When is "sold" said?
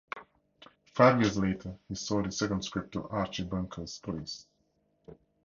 1.93-2.25